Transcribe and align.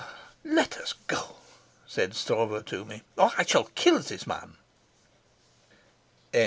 "Let 0.43 0.77
us 0.79 0.93
go," 1.05 1.35
said 1.85 2.15
Stroeve 2.15 2.65
to 2.65 2.83
me, 2.85 3.03
"or 3.19 3.31
I 3.37 3.45
shall 3.45 3.65
kill 3.75 3.99
this 3.99 4.25
man." 4.25 4.57